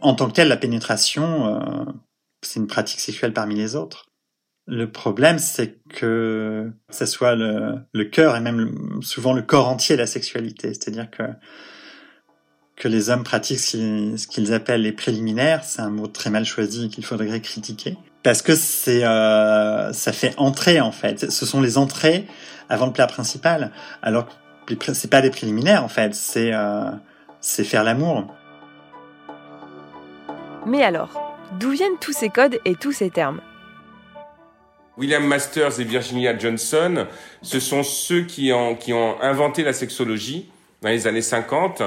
En 0.00 0.14
tant 0.14 0.26
que 0.26 0.32
telle, 0.32 0.48
la 0.48 0.56
pénétration, 0.56 1.46
euh, 1.46 1.84
c'est 2.42 2.58
une 2.58 2.66
pratique 2.66 3.00
sexuelle 3.00 3.32
parmi 3.32 3.54
les 3.54 3.76
autres. 3.76 4.09
Le 4.72 4.88
problème, 4.88 5.40
c'est 5.40 5.80
que 5.88 6.70
ça 6.90 7.04
soit 7.04 7.34
le, 7.34 8.04
cœur 8.04 8.36
et 8.36 8.40
même 8.40 9.00
souvent 9.02 9.32
le 9.32 9.42
corps 9.42 9.68
entier 9.68 9.96
la 9.96 10.06
sexualité. 10.06 10.68
C'est-à-dire 10.68 11.10
que 11.10 11.24
que 12.76 12.86
les 12.88 13.10
hommes 13.10 13.24
pratiquent 13.24 13.58
ce 13.58 14.26
qu'ils 14.26 14.54
appellent 14.54 14.80
les 14.80 14.92
préliminaires, 14.92 15.64
c'est 15.64 15.82
un 15.82 15.90
mot 15.90 16.06
très 16.06 16.30
mal 16.30 16.46
choisi 16.46 16.88
qu'il 16.88 17.04
faudrait 17.04 17.40
critiquer, 17.40 17.98
parce 18.22 18.40
que 18.40 18.54
c'est 18.54 19.04
euh, 19.04 19.92
ça 19.92 20.12
fait 20.12 20.34
entrer 20.38 20.80
en 20.80 20.92
fait. 20.92 21.30
Ce 21.30 21.44
sont 21.44 21.60
les 21.60 21.76
entrées 21.76 22.26
avant 22.70 22.86
le 22.86 22.92
plat 22.92 23.08
principal, 23.08 23.72
alors 24.02 24.28
que 24.66 24.94
c'est 24.94 25.10
pas 25.10 25.20
des 25.20 25.30
préliminaires 25.30 25.84
en 25.84 25.88
fait, 25.88 26.14
c'est 26.14 26.54
euh, 26.54 26.90
c'est 27.40 27.64
faire 27.64 27.82
l'amour. 27.82 28.32
Mais 30.64 30.84
alors, 30.84 31.36
d'où 31.58 31.70
viennent 31.70 31.98
tous 32.00 32.12
ces 32.12 32.28
codes 32.28 32.60
et 32.64 32.76
tous 32.76 32.92
ces 32.92 33.10
termes? 33.10 33.40
William 35.00 35.26
Masters 35.26 35.80
et 35.80 35.84
Virginia 35.84 36.38
Johnson, 36.38 37.06
ce 37.40 37.58
sont 37.58 37.82
ceux 37.82 38.20
qui 38.20 38.52
ont, 38.52 38.74
qui 38.74 38.92
ont 38.92 39.18
inventé 39.22 39.62
la 39.64 39.72
sexologie 39.72 40.50
dans 40.82 40.90
les 40.90 41.06
années 41.06 41.22
50 41.22 41.82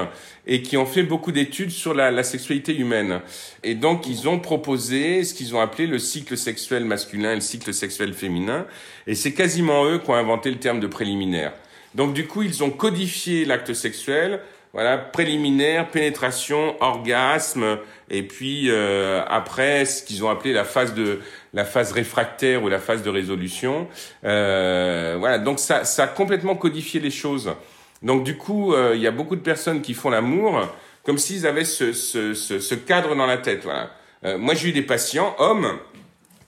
et 0.48 0.62
qui 0.62 0.76
ont 0.76 0.84
fait 0.84 1.04
beaucoup 1.04 1.30
d'études 1.30 1.70
sur 1.70 1.94
la, 1.94 2.10
la, 2.10 2.24
sexualité 2.24 2.76
humaine. 2.76 3.20
Et 3.62 3.76
donc, 3.76 4.08
ils 4.08 4.28
ont 4.28 4.40
proposé 4.40 5.22
ce 5.22 5.32
qu'ils 5.32 5.54
ont 5.54 5.60
appelé 5.60 5.86
le 5.86 6.00
cycle 6.00 6.36
sexuel 6.36 6.84
masculin 6.84 7.30
et 7.30 7.36
le 7.36 7.40
cycle 7.40 7.72
sexuel 7.72 8.14
féminin. 8.14 8.66
Et 9.06 9.14
c'est 9.14 9.32
quasiment 9.32 9.84
eux 9.86 10.00
qui 10.00 10.10
ont 10.10 10.14
inventé 10.14 10.50
le 10.50 10.58
terme 10.58 10.80
de 10.80 10.88
préliminaire. 10.88 11.52
Donc 11.94 12.14
du 12.14 12.26
coup, 12.26 12.42
ils 12.42 12.64
ont 12.64 12.70
codifié 12.70 13.44
l'acte 13.44 13.72
sexuel, 13.74 14.40
voilà, 14.74 14.98
préliminaire, 14.98 15.88
pénétration, 15.88 16.76
orgasme, 16.80 17.78
et 18.10 18.22
puis 18.22 18.68
euh, 18.68 19.22
après 19.26 19.86
ce 19.86 20.02
qu'ils 20.02 20.22
ont 20.24 20.28
appelé 20.28 20.52
la 20.52 20.64
phase 20.64 20.92
de 20.92 21.20
la 21.54 21.64
phase 21.64 21.92
réfractaire 21.92 22.62
ou 22.62 22.68
la 22.68 22.80
phase 22.80 23.02
de 23.02 23.08
résolution. 23.08 23.88
Euh, 24.24 25.16
voilà, 25.18 25.38
donc 25.38 25.58
ça, 25.60 25.84
ça 25.84 26.04
a 26.04 26.06
complètement 26.08 26.56
codifié 26.56 27.00
les 27.00 27.10
choses. 27.10 27.54
Donc 28.02 28.24
du 28.24 28.36
coup, 28.36 28.74
euh, 28.74 28.92
il 28.94 29.00
y 29.00 29.06
a 29.06 29.10
beaucoup 29.10 29.36
de 29.36 29.40
personnes 29.40 29.80
qui 29.80 29.94
font 29.94 30.10
l'amour 30.10 30.68
comme 31.04 31.18
s'ils 31.18 31.46
avaient 31.46 31.64
ce, 31.64 31.92
ce, 31.92 32.34
ce, 32.34 32.74
cadre 32.74 33.14
dans 33.14 33.26
la 33.26 33.38
tête. 33.38 33.62
Voilà. 33.62 33.90
Euh, 34.24 34.38
moi, 34.38 34.54
j'ai 34.54 34.70
eu 34.70 34.72
des 34.72 34.82
patients, 34.82 35.36
hommes, 35.38 35.78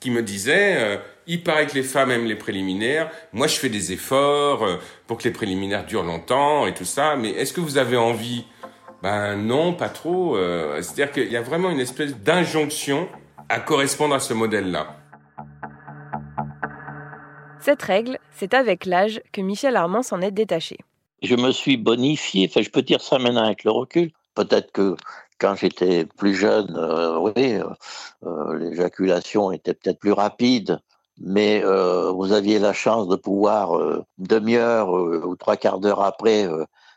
qui 0.00 0.11
me 0.11 0.23
disaient, 0.23 0.76
euh, 0.78 0.97
il 1.26 1.42
paraît 1.42 1.66
que 1.66 1.75
les 1.75 1.83
femmes 1.83 2.11
aiment 2.11 2.26
les 2.26 2.37
préliminaires, 2.37 3.11
moi 3.33 3.47
je 3.47 3.56
fais 3.56 3.68
des 3.68 3.92
efforts 3.92 4.64
euh, 4.64 4.76
pour 5.06 5.18
que 5.18 5.25
les 5.25 5.30
préliminaires 5.30 5.85
durent 5.87 6.04
longtemps 6.04 6.66
et 6.66 6.75
tout 6.75 6.85
ça, 6.85 7.16
mais 7.16 7.30
est-ce 7.30 7.52
que 7.52 7.61
vous 7.61 7.78
avez 7.78 7.97
envie? 7.97 8.45
Ben 9.02 9.37
non, 9.37 9.75
pas 9.75 9.90
trop. 9.90 10.37
C'est-à-dire 10.80 11.12
qu'il 11.12 11.30
y 11.30 11.37
a 11.37 11.42
vraiment 11.42 11.71
une 11.71 11.80
espèce 11.80 12.16
d'injonction 12.16 13.09
à 13.49 13.61
correspondre 13.61 14.14
à 14.14 14.21
ce 14.21 14.33
modèle-là. 14.33 14.97
Cette 17.61 17.83
règle, 17.83 18.18
c'est 18.30 18.54
avec 18.54 18.87
l'âge 18.87 19.21
que 19.33 19.42
Michel 19.42 19.76
Armand 19.76 20.02
s'en 20.02 20.23
est 20.23 20.30
détaché. 20.30 20.78
Je 21.23 21.37
me 21.37 21.52
suis 21.52 21.76
bonifié, 21.76 22.49
enfin 22.49 22.62
je 22.62 22.71
peux 22.71 22.83
dire 22.83 23.02
ça 23.02 23.18
maintenant 23.18 23.45
avec 23.45 23.64
le 23.64 23.71
recul, 23.71 24.11
Peut-être 24.37 24.71
que 24.71 24.97
quand 25.38 25.54
j'étais 25.56 26.04
plus 26.04 26.35
jeune, 26.35 26.76
euh, 26.76 27.18
oui, 27.18 27.54
euh, 27.54 27.64
euh, 28.25 28.59
l'éjaculation 28.59 29.50
était 29.50 29.73
peut-être 29.75 29.99
plus 29.99 30.12
rapide, 30.12 30.78
mais 31.19 31.63
vous 31.63 32.33
aviez 32.33 32.59
la 32.59 32.73
chance 32.73 33.09
de 33.09 33.17
pouvoir, 33.17 33.79
demi-heure 34.19 34.91
ou 34.91 35.37
trois 35.37 35.57
quarts 35.57 35.81
d'heure 35.81 36.03
après, 36.03 36.49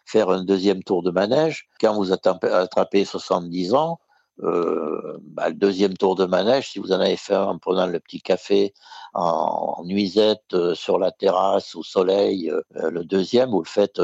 faire 0.05 0.29
un 0.29 0.43
deuxième 0.43 0.83
tour 0.83 1.03
de 1.03 1.11
manège. 1.11 1.67
Quand 1.79 1.95
vous 1.95 2.11
attrapez 2.11 3.05
70 3.05 3.73
ans, 3.73 3.99
bah, 4.37 5.49
le 5.49 5.53
deuxième 5.53 5.95
tour 5.97 6.15
de 6.15 6.25
manège, 6.25 6.71
si 6.71 6.79
vous 6.79 6.91
en 6.91 6.99
avez 6.99 7.17
fait 7.17 7.35
en 7.35 7.57
prenant 7.57 7.87
le 7.87 7.99
petit 7.99 8.21
café 8.21 8.73
en, 9.13 9.83
nuisette 9.85 10.73
sur 10.73 10.99
la 10.99 11.11
terrasse 11.11 11.75
au 11.75 11.83
soleil, 11.83 12.51
le 12.75 13.03
deuxième, 13.05 13.51
vous 13.51 13.61
le 13.61 13.67
faites 13.67 14.01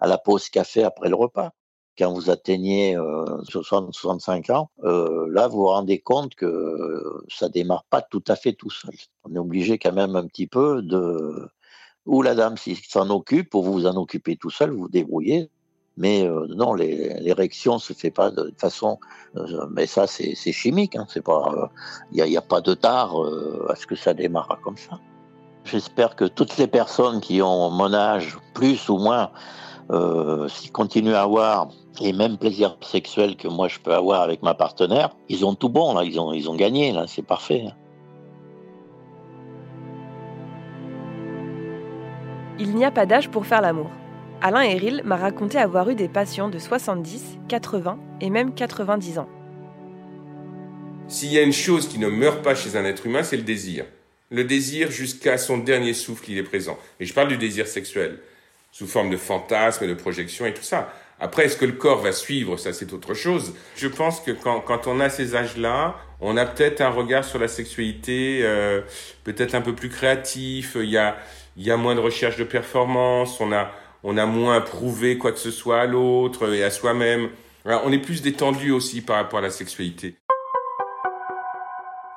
à 0.00 0.06
la 0.06 0.18
pause 0.18 0.48
café 0.48 0.84
après 0.84 1.08
le 1.08 1.16
repas 1.16 1.52
quand 1.98 2.12
vous 2.12 2.30
atteignez 2.30 2.96
60-65 2.96 4.50
euh, 4.50 4.54
ans, 4.54 4.70
euh, 4.84 5.26
là, 5.30 5.48
vous 5.48 5.58
vous 5.58 5.66
rendez 5.66 5.98
compte 5.98 6.34
que 6.34 7.02
ça 7.28 7.48
démarre 7.48 7.84
pas 7.90 8.02
tout 8.02 8.22
à 8.28 8.36
fait 8.36 8.52
tout 8.52 8.70
seul. 8.70 8.94
On 9.24 9.34
est 9.34 9.38
obligé 9.38 9.78
quand 9.78 9.92
même 9.92 10.16
un 10.16 10.26
petit 10.26 10.46
peu 10.46 10.82
de... 10.82 11.48
Ou 12.06 12.22
la 12.22 12.34
dame 12.34 12.54
s'en 12.88 13.10
occupe, 13.10 13.54
ou 13.54 13.62
vous 13.62 13.72
vous 13.72 13.86
en 13.86 13.96
occupez 13.96 14.36
tout 14.36 14.48
seul, 14.48 14.70
vous 14.70 14.82
vous 14.82 14.88
débrouillez. 14.88 15.50
Mais 15.98 16.26
euh, 16.26 16.46
non, 16.54 16.72
l'érection 16.72 17.78
se 17.78 17.92
fait 17.92 18.12
pas 18.12 18.30
de 18.30 18.52
façon. 18.56 18.98
mais 19.70 19.86
ça, 19.86 20.06
c'est 20.06 20.34
chimique. 20.52 20.96
Hein. 20.96 21.06
Il 22.12 22.24
n'y 22.24 22.36
a, 22.36 22.38
a, 22.38 22.42
pas 22.42 22.60
de 22.60 22.72
tard 22.74 23.14
à 23.68 23.74
ce 23.74 23.86
que 23.86 23.96
ça 23.96 24.14
démarre 24.14 24.58
comme 24.62 24.76
ça. 24.76 25.00
J'espère 25.64 26.16
que 26.16 26.24
toutes 26.24 26.56
les 26.56 26.68
personnes 26.68 27.20
qui 27.20 27.42
ont 27.42 27.68
mon 27.68 27.92
âge, 27.92 28.38
plus 28.54 28.88
ou 28.88 28.96
moins, 28.96 29.30
euh, 29.90 30.48
s'ils 30.48 30.70
continuent 30.70 31.14
à 31.14 31.22
avoir 31.22 31.68
les 32.00 32.12
mêmes 32.12 32.36
plaisirs 32.36 32.76
sexuels 32.82 33.36
que 33.36 33.48
moi 33.48 33.68
je 33.68 33.78
peux 33.78 33.94
avoir 33.94 34.22
avec 34.22 34.42
ma 34.42 34.54
partenaire, 34.54 35.10
ils 35.28 35.44
ont 35.44 35.54
tout 35.54 35.68
bon, 35.68 35.94
là, 35.94 36.04
ils 36.04 36.20
ont, 36.20 36.32
ils 36.32 36.50
ont 36.50 36.54
gagné, 36.54 36.92
là, 36.92 37.06
c'est 37.06 37.22
parfait. 37.22 37.64
Il 42.58 42.74
n'y 42.74 42.84
a 42.84 42.90
pas 42.90 43.06
d'âge 43.06 43.30
pour 43.30 43.46
faire 43.46 43.62
l'amour. 43.62 43.90
Alain 44.40 44.62
Héril 44.62 45.02
m'a 45.04 45.16
raconté 45.16 45.58
avoir 45.58 45.88
eu 45.90 45.94
des 45.94 46.08
patients 46.08 46.48
de 46.48 46.58
70, 46.58 47.38
80 47.48 47.98
et 48.20 48.30
même 48.30 48.54
90 48.54 49.18
ans. 49.18 49.28
S'il 51.08 51.32
y 51.32 51.38
a 51.38 51.42
une 51.42 51.52
chose 51.52 51.88
qui 51.88 51.98
ne 51.98 52.08
meurt 52.08 52.42
pas 52.42 52.54
chez 52.54 52.76
un 52.76 52.84
être 52.84 53.06
humain, 53.06 53.22
c'est 53.22 53.36
le 53.36 53.42
désir. 53.42 53.84
Le 54.30 54.44
désir 54.44 54.90
jusqu'à 54.90 55.38
son 55.38 55.58
dernier 55.58 55.94
souffle, 55.94 56.30
il 56.30 56.36
est 56.36 56.42
présent. 56.42 56.76
Et 57.00 57.06
je 57.06 57.14
parle 57.14 57.28
du 57.28 57.38
désir 57.38 57.66
sexuel 57.66 58.18
sous 58.70 58.86
forme 58.86 59.10
de 59.10 59.16
fantasmes, 59.16 59.86
de 59.86 59.94
projections 59.94 60.46
et 60.46 60.54
tout 60.54 60.62
ça. 60.62 60.92
Après, 61.20 61.46
est-ce 61.46 61.56
que 61.56 61.64
le 61.64 61.72
corps 61.72 61.98
va 61.98 62.12
suivre? 62.12 62.56
Ça, 62.56 62.72
c'est 62.72 62.92
autre 62.92 63.14
chose. 63.14 63.54
Je 63.76 63.88
pense 63.88 64.20
que 64.20 64.30
quand, 64.30 64.86
on 64.86 65.00
a 65.00 65.10
ces 65.10 65.34
âges-là, 65.34 65.96
on 66.20 66.36
a 66.36 66.46
peut-être 66.46 66.80
un 66.80 66.90
regard 66.90 67.24
sur 67.24 67.38
la 67.38 67.48
sexualité 67.48 68.40
euh, 68.42 68.82
peut-être 69.24 69.54
un 69.54 69.60
peu 69.60 69.74
plus 69.74 69.88
créatif. 69.88 70.76
Il 70.76 70.90
y 70.90 70.98
a, 70.98 71.16
y 71.56 71.70
a 71.70 71.76
moins 71.76 71.96
de 71.96 72.00
recherche 72.00 72.36
de 72.36 72.44
performance. 72.44 73.40
On 73.40 73.52
a, 73.52 73.72
on 74.04 74.16
a 74.16 74.26
moins 74.26 74.60
prouvé 74.60 75.18
quoi 75.18 75.32
que 75.32 75.38
ce 75.38 75.50
soit 75.50 75.80
à 75.80 75.86
l'autre 75.86 76.52
et 76.52 76.62
à 76.62 76.70
soi-même. 76.70 77.30
on 77.64 77.92
est 77.92 77.98
plus 77.98 78.22
détendu 78.22 78.70
aussi 78.70 79.00
par 79.00 79.16
rapport 79.16 79.40
à 79.40 79.42
la 79.42 79.50
sexualité. 79.50 80.16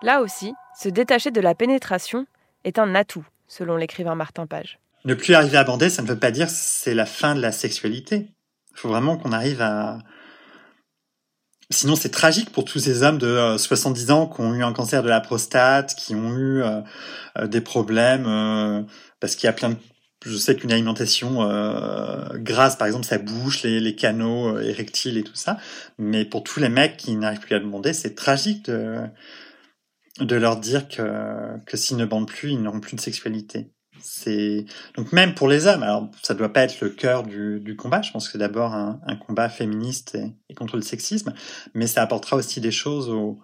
Là 0.03 0.21
aussi, 0.21 0.53
se 0.75 0.89
détacher 0.89 1.31
de 1.31 1.41
la 1.41 1.53
pénétration 1.53 2.25
est 2.63 2.79
un 2.79 2.95
atout, 2.95 3.25
selon 3.47 3.75
l'écrivain 3.75 4.15
Martin 4.15 4.47
Page. 4.47 4.80
Ne 5.03 5.15
plus 5.15 5.33
arriver 5.33 5.57
à 5.57 5.63
bander, 5.63 5.89
ça 5.89 6.01
ne 6.03 6.07
veut 6.07 6.19
pas 6.19 6.31
dire 6.31 6.49
c'est 6.49 6.93
la 6.93 7.05
fin 7.05 7.35
de 7.35 7.41
la 7.41 7.51
sexualité. 7.51 8.29
Il 8.71 8.77
faut 8.77 8.89
vraiment 8.89 9.17
qu'on 9.17 9.31
arrive 9.31 9.61
à... 9.61 9.99
Sinon, 11.71 11.95
c'est 11.95 12.09
tragique 12.09 12.51
pour 12.51 12.65
tous 12.65 12.79
ces 12.79 13.01
hommes 13.01 13.17
de 13.17 13.55
70 13.57 14.09
euh, 14.09 14.13
ans 14.13 14.27
qui 14.27 14.41
ont 14.41 14.53
eu 14.53 14.63
un 14.63 14.73
cancer 14.73 15.03
de 15.03 15.09
la 15.09 15.21
prostate, 15.21 15.95
qui 15.95 16.13
ont 16.13 16.35
eu 16.37 16.61
euh, 16.61 16.81
euh, 17.37 17.47
des 17.47 17.61
problèmes, 17.61 18.85
parce 19.19 19.35
qu'il 19.35 19.47
y 19.47 19.49
a 19.49 19.53
plein 19.53 19.71
de... 19.71 19.77
Je 20.23 20.37
sais 20.37 20.55
qu'une 20.55 20.71
alimentation 20.71 21.39
grasse, 22.35 22.75
par 22.75 22.85
exemple, 22.85 23.07
ça 23.07 23.17
bouche 23.17 23.63
les, 23.63 23.79
les 23.79 23.95
canaux 23.95 24.59
érectiles 24.59 25.17
et 25.17 25.23
tout 25.23 25.33
ça. 25.33 25.57
Mais 25.97 26.25
pour 26.25 26.43
tous 26.43 26.59
les 26.59 26.69
mecs 26.69 26.95
qui 26.95 27.15
n'arrivent 27.15 27.39
plus 27.39 27.55
à 27.55 27.59
demander, 27.59 27.91
c'est 27.93 28.13
tragique 28.13 28.65
de, 28.65 28.97
de 30.19 30.35
leur 30.35 30.57
dire 30.57 30.87
que, 30.87 31.57
que 31.65 31.75
s'ils 31.75 31.97
ne 31.97 32.05
bandent 32.05 32.27
plus, 32.27 32.51
ils 32.51 32.61
n'auront 32.61 32.81
plus 32.81 32.95
de 32.95 33.01
sexualité. 33.01 33.71
Donc 34.95 35.11
même 35.11 35.33
pour 35.33 35.47
les 35.47 35.67
hommes. 35.67 35.83
Alors 35.83 36.09
ça 36.21 36.33
doit 36.33 36.53
pas 36.53 36.61
être 36.61 36.79
le 36.81 36.89
cœur 36.89 37.23
du, 37.23 37.59
du 37.59 37.75
combat. 37.75 38.01
Je 38.01 38.11
pense 38.11 38.25
que 38.25 38.33
c'est 38.33 38.37
d'abord 38.37 38.73
un, 38.73 38.99
un, 39.05 39.15
combat 39.15 39.49
féministe 39.49 40.17
et, 40.49 40.53
contre 40.53 40.75
le 40.75 40.81
sexisme, 40.81 41.33
mais 41.73 41.87
ça 41.87 42.01
apportera 42.01 42.37
aussi 42.37 42.61
des 42.61 42.71
choses 42.71 43.09
aux, 43.09 43.39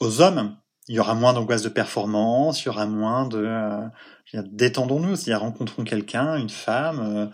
aux 0.00 0.20
hommes. 0.20 0.56
Il 0.88 0.94
y 0.94 1.00
aura 1.00 1.14
moins 1.14 1.34
d'angoisse 1.34 1.62
de 1.62 1.68
performance, 1.68 2.62
il 2.62 2.66
y 2.66 2.68
aura 2.70 2.86
moins 2.86 3.26
de 3.26 3.44
euh, 3.44 3.88
détendons-nous. 4.32 5.16
C'est-à-dire 5.16 5.40
rencontrons 5.40 5.84
quelqu'un, 5.84 6.36
une 6.36 6.50
femme. 6.50 7.00
Euh, 7.00 7.26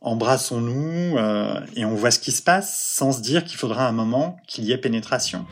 embrassons-nous 0.00 1.16
euh, 1.16 1.60
et 1.74 1.84
on 1.84 1.94
voit 1.94 2.10
ce 2.10 2.18
qui 2.18 2.32
se 2.32 2.42
passe 2.42 2.94
sans 2.94 3.12
se 3.12 3.20
dire 3.20 3.44
qu'il 3.44 3.56
faudra 3.56 3.88
un 3.88 3.92
moment 3.92 4.36
qu'il 4.46 4.64
y 4.64 4.72
ait 4.72 4.78
pénétration. 4.78 5.46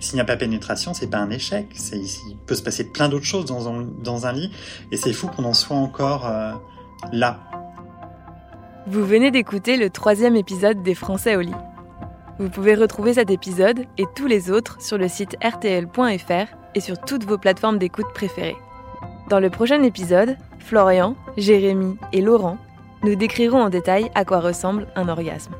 S'il 0.00 0.14
n'y 0.14 0.20
a 0.20 0.24
pas 0.24 0.36
pénétration, 0.36 0.94
c'est 0.94 1.08
pas 1.08 1.18
un 1.18 1.30
échec. 1.30 1.66
Il 1.92 2.36
peut 2.46 2.54
se 2.54 2.62
passer 2.62 2.84
plein 2.84 3.08
d'autres 3.08 3.26
choses 3.26 3.44
dans 3.44 4.26
un, 4.26 4.32
lit 4.32 4.50
et 4.90 4.96
c'est 4.96 5.12
fou 5.12 5.28
qu'on 5.28 5.44
en 5.44 5.54
soit 5.54 5.76
encore 5.76 6.26
euh, 6.26 6.52
là. 7.12 7.40
Vous 8.86 9.04
venez 9.04 9.30
d'écouter 9.30 9.76
le 9.76 9.90
troisième 9.90 10.36
épisode 10.36 10.82
des 10.82 10.94
Français 10.94 11.36
au 11.36 11.40
lit. 11.40 11.54
Vous 12.38 12.48
pouvez 12.48 12.74
retrouver 12.74 13.14
cet 13.14 13.30
épisode 13.30 13.84
et 13.98 14.06
tous 14.16 14.26
les 14.26 14.50
autres 14.50 14.80
sur 14.80 14.96
le 14.96 15.08
site 15.08 15.36
rtl.fr 15.44 16.56
et 16.74 16.80
sur 16.80 16.98
toutes 16.98 17.24
vos 17.24 17.36
plateformes 17.36 17.78
d'écoute 17.78 18.12
préférées. 18.14 18.56
Dans 19.28 19.40
le 19.40 19.50
prochain 19.50 19.82
épisode, 19.82 20.36
Florian, 20.58 21.14
Jérémy 21.36 21.96
et 22.12 22.22
Laurent 22.22 22.56
nous 23.02 23.16
décrirons 23.16 23.62
en 23.62 23.70
détail 23.70 24.10
à 24.14 24.24
quoi 24.24 24.40
ressemble 24.40 24.86
un 24.94 25.08
orgasme. 25.08 25.54